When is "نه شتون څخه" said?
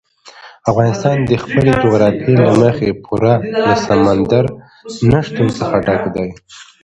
5.11-5.75